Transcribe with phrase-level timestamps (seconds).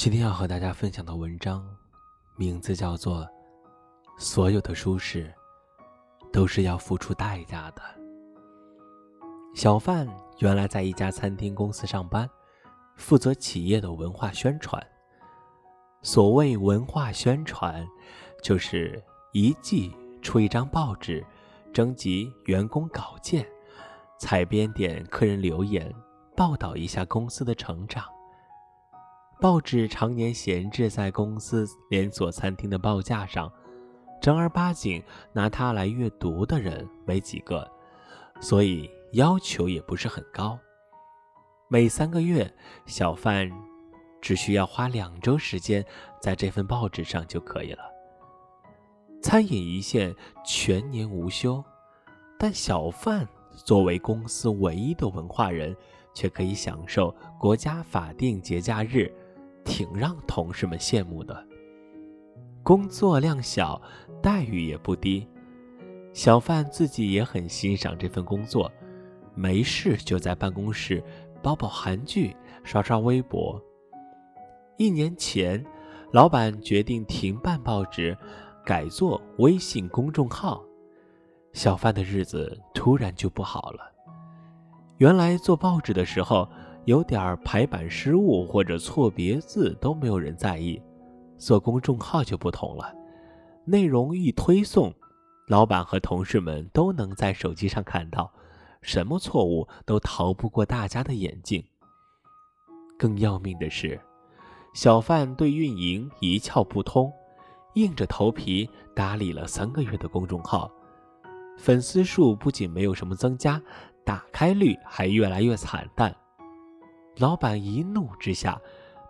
[0.00, 1.62] 今天要和大家分享的文章，
[2.34, 3.20] 名字叫做
[4.16, 5.30] 《所有的舒适
[6.32, 7.82] 都是要付出代价的》。
[9.54, 10.08] 小范
[10.38, 12.26] 原来在一家餐厅公司上班，
[12.96, 14.82] 负责企业的文化宣传。
[16.00, 17.86] 所谓文化宣传，
[18.42, 19.04] 就是
[19.34, 21.22] 一季出一张报纸，
[21.74, 23.46] 征集员工稿件，
[24.18, 25.94] 采编点客人留言，
[26.34, 28.02] 报道一下公司的成长。
[29.40, 33.50] 报纸常年闲置在公司连锁餐厅的报架上，
[34.20, 37.66] 正儿八经拿它来阅读的人没几个，
[38.38, 40.58] 所以要求也不是很高。
[41.68, 42.52] 每三个月，
[42.84, 43.50] 小范
[44.20, 45.82] 只需要花两周时间
[46.20, 47.82] 在这份报纸上就可以了。
[49.22, 51.64] 餐饮一线全年无休，
[52.38, 55.74] 但小范作为公司唯一的文化人，
[56.12, 59.10] 却可以享受国家法定节假日。
[59.70, 61.46] 挺让同事们羡慕的。
[62.60, 63.80] 工作量小，
[64.20, 65.24] 待遇也不低。
[66.12, 68.68] 小范自己也很欣赏这份工作，
[69.32, 71.00] 没事就在办公室
[71.40, 73.62] 煲煲韩剧，刷刷微博。
[74.76, 75.64] 一年前，
[76.10, 78.18] 老板决定停办报纸，
[78.64, 80.60] 改做微信公众号。
[81.52, 83.92] 小范的日子突然就不好了。
[84.96, 86.48] 原来做报纸的时候。
[86.90, 90.82] 有点排版失误或者错别字都没有人在意，
[91.38, 92.92] 做公众号就不同了，
[93.64, 94.92] 内容一推送，
[95.46, 98.28] 老板和同事们都能在手机上看到，
[98.82, 101.62] 什么错误都逃不过大家的眼睛。
[102.98, 104.00] 更要命的是，
[104.74, 107.08] 小范对运营一窍不通，
[107.74, 110.68] 硬着头皮打理了三个月的公众号，
[111.56, 113.62] 粉丝数不仅没有什么增加，
[114.04, 116.12] 打开率还越来越惨淡。
[117.20, 118.58] 老板一怒之下，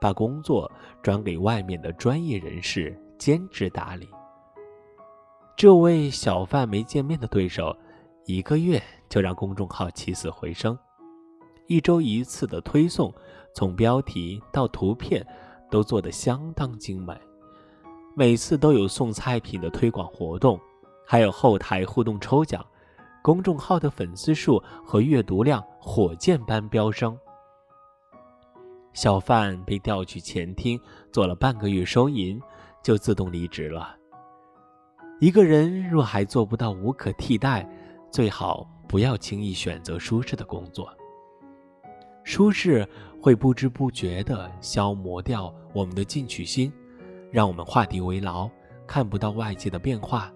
[0.00, 0.70] 把工作
[1.02, 4.08] 转给外面的专业人士兼职打理。
[5.54, 7.76] 这位小范没见面的对手，
[8.24, 10.76] 一个月就让公众号起死回生。
[11.66, 13.12] 一周一次的推送，
[13.54, 15.22] 从标题到图片
[15.70, 17.12] 都做得相当精美。
[18.16, 20.58] 每次都有送菜品的推广活动，
[21.06, 22.64] 还有后台互动抽奖，
[23.20, 27.14] 公众号的粉丝数和阅读量火箭般飙升。
[28.98, 30.76] 小贩被调去前厅
[31.12, 32.42] 做了半个月收银，
[32.82, 33.94] 就自动离职了。
[35.20, 37.64] 一个人若还做不到无可替代，
[38.10, 40.92] 最好不要轻易选择舒适的工作。
[42.24, 42.84] 舒适
[43.22, 46.72] 会不知不觉地消磨掉我们的进取心，
[47.30, 48.50] 让我们画地为牢，
[48.84, 50.28] 看不到外界的变化。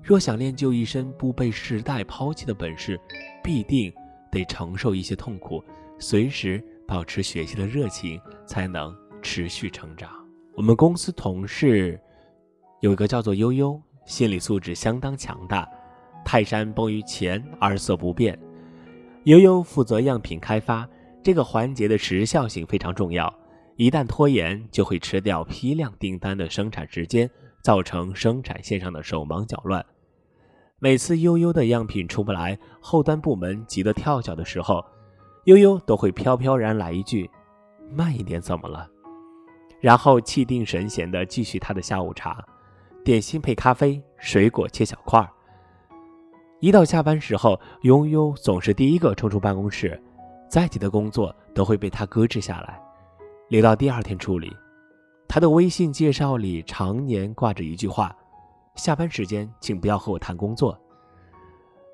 [0.00, 2.96] 若想练就一身不被时代抛弃的本事，
[3.42, 3.92] 必定
[4.30, 5.60] 得承受一些痛苦，
[5.98, 6.64] 随时。
[6.92, 10.10] 保持学习的热情，才能持续成长。
[10.54, 11.98] 我们公司同事
[12.80, 15.66] 有一个叫做悠悠，心理素质相当强大。
[16.22, 18.38] 泰山崩于前而色不变。
[19.24, 20.86] 悠悠负责样品开发，
[21.22, 23.34] 这个环节的时效性非常重要，
[23.76, 27.30] 一旦拖延，就会吃掉批量订单的生产时间，
[27.62, 29.82] 造成生产线上的手忙脚乱。
[30.78, 34.84] 每次悠悠的样品出不来，后端部门急得跳脚的时候。
[35.44, 37.28] 悠悠都会飘飘然来一句
[37.90, 38.88] ：“慢一点，怎么了？”
[39.80, 42.44] 然后气定神闲地继续他的下午茶，
[43.04, 45.28] 点心配咖啡，水果切小块儿。
[46.60, 50.00] 一到下班时候，悠悠总是第一个冲出办公室，
[50.48, 52.80] 再急的工作都会被他搁置下来，
[53.48, 54.56] 留到第二天处理。
[55.26, 58.14] 他的微信介绍里常年挂着一句话
[58.76, 60.78] ：“下班时间请不要和我谈工作。”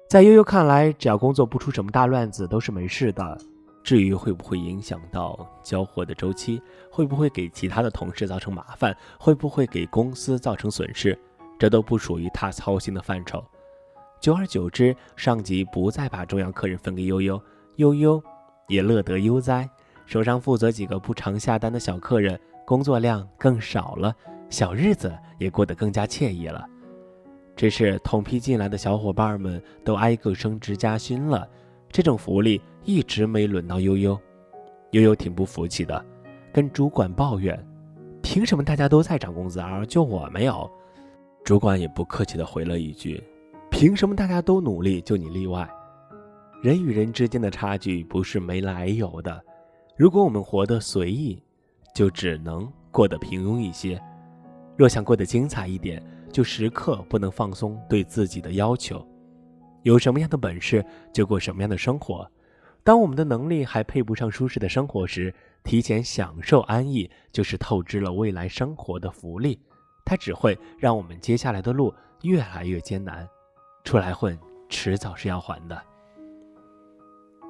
[0.09, 3.39] 在悠悠看来，只要工作不出什么大乱子，都是没事的。
[3.85, 11.19] 至于会不会影响到交货的周期，会不会给其他的同事造成麻烦，会不会给公司造成损失，
[11.59, 13.45] 这都不属于他操心的范畴。
[14.19, 17.39] 久而久之，上级不再把重要客人分给悠悠，
[17.77, 18.23] 悠悠
[18.67, 19.69] 也乐得悠哉，
[20.07, 24.15] 手上负责几个不常下单的小客人，工作量更少了，
[24.49, 26.67] 小日子也过得更加惬意了。
[27.59, 31.45] 只是同批进来的小伙伴们都挨个升职加薪了，
[31.91, 34.17] 这种福利一直没轮到悠悠。
[34.93, 36.07] 悠悠挺不服气的，
[36.53, 37.59] 跟主管抱怨
[38.23, 40.71] ：“凭什么大家都在涨工资，而就我没有？”
[41.43, 43.21] 主管也不客气的回了一句
[43.73, 45.69] ：“凭什么大家都努力，就你例外？”
[46.63, 49.43] 人与人之间的差距不是没来由的。
[49.97, 51.43] 如果我们活得随意，
[51.93, 53.99] 就只能过得平庸一些；
[54.77, 56.01] 若想过得精彩一点，
[56.39, 59.05] 就时刻不能放松对自己的要求，
[59.83, 62.31] 有什么样的本事就过什么样的生活，
[62.85, 69.61] 当我们的能力还配不上舒适的生活时，提前享受安逸就是透支了未来生活的福利。
[70.05, 71.93] 它只会让我们接下来的路
[72.23, 73.29] 越来越艰难。
[73.83, 74.39] 出来混，
[74.69, 75.83] 迟早是要还的。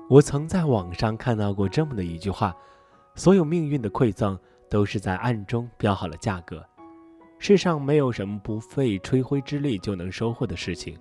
[0.08, 2.56] 我曾在网上看到过这么的一句话：
[3.16, 4.38] 所有命运的馈赠，
[4.70, 6.64] 都是在暗中标好了价格。
[7.38, 10.98] 世上没有什么不费吹灰之力就能收获的事情。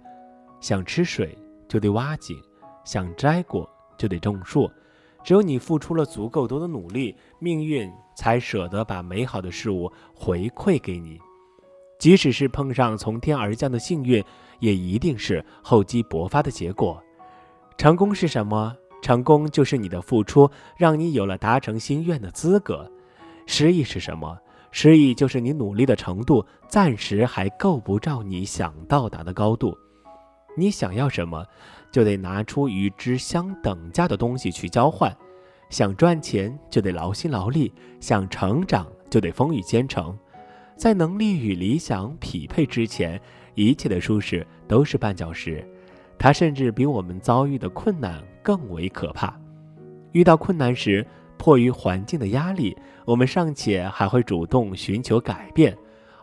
[0.59, 1.37] 想吃水，
[1.67, 2.35] 就得挖井；
[2.83, 3.69] 想摘果。
[3.97, 4.69] 就得种树，
[5.23, 11.19] 只有你付出了足够多的努力，命运才舍得把美好的事物回馈给你。
[11.97, 14.23] 即使是碰上从天而降的幸运，
[14.59, 17.03] 也一定是厚积薄发的结果。
[17.75, 18.77] 成功是什么？
[19.01, 20.47] 成功就是你的付出
[20.77, 22.87] 让你有了达成心愿的资格。
[23.47, 24.37] 失意是什么？
[24.71, 29.77] 失意就是你努力的程度暂时还够不着你想到达的高度。
[30.55, 31.45] 你想要什么？
[31.91, 35.15] 就得拿出与之相等价的东西去交换，
[35.69, 40.15] 想赚钱就得劳心劳力，想成长就得风雨兼程。
[40.75, 43.19] 在能力与理想匹配之前，
[43.55, 45.65] 一切的舒适都是绊脚石，
[46.19, 49.33] 它甚至比我们遭遇的困难更为可怕。
[50.11, 51.05] 遇到困难时，
[51.37, 52.75] 迫于环境的压力，
[53.05, 55.73] 我们尚且还会主动寻求改变；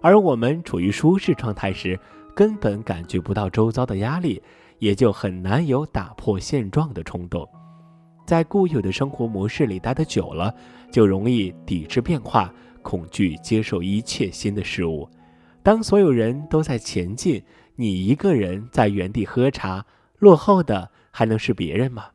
[0.01, 1.99] 而我们处于舒适状态时，
[2.35, 4.43] 根本感觉不到周遭的压力。
[4.81, 7.49] 也就很难有打破现状的冲动，
[8.27, 10.53] 在固有的生活模式里待得久了，
[10.91, 12.53] 就容易抵制变化，
[12.83, 15.09] 恐惧接受一切新的事物。
[15.63, 17.43] 当所有人都在前进，
[17.77, 19.87] 你一个人在原地喝茶，
[20.19, 22.07] 落后的还能是别人吗？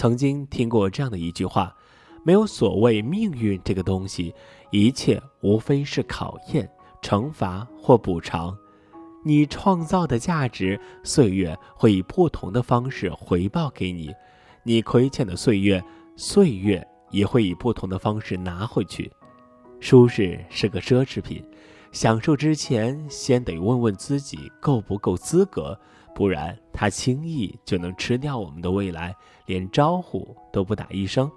[0.00, 1.76] 曾经听过这样的一句话：
[2.24, 4.34] 没有所谓命运这个东西，
[4.70, 6.66] 一切无非是考验、
[7.02, 8.56] 惩罚或补偿。
[9.26, 14.10] 你创造的价值，岁月会以不同的方式回报给你；
[14.62, 15.84] 你亏欠的岁月，
[16.16, 19.12] 岁月也会以不同的方式拿回去。
[19.80, 21.44] 舒适是个奢侈品，
[21.92, 25.78] 享受之前先得问问自己够不够资格，
[26.14, 29.14] 不然他轻易就能吃掉我们的未来，
[29.46, 31.30] 连招呼都不打一声。